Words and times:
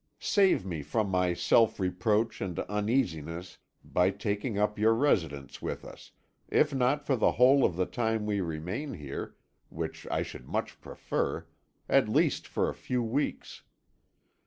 Save 0.17 0.65
me 0.65 0.81
from 0.81 1.13
self 1.35 1.79
reproach 1.79 2.41
and 2.41 2.57
uneasiness 2.61 3.59
by 3.83 4.09
taking 4.09 4.57
up 4.57 4.79
your 4.79 4.95
residence 4.95 5.61
with 5.61 5.85
us, 5.85 6.11
if 6.49 6.73
not 6.73 7.05
for 7.05 7.15
the 7.15 7.33
whole 7.33 7.63
of 7.63 7.75
the 7.75 7.85
time 7.85 8.25
we 8.25 8.41
remain 8.41 8.93
here, 8.95 9.35
which 9.69 10.07
I 10.09 10.23
should 10.23 10.47
much 10.47 10.81
prefer, 10.81 11.45
at 11.87 12.09
least 12.09 12.47
for 12.47 12.67
a 12.67 12.73
few 12.73 13.03
weeks. 13.03 13.61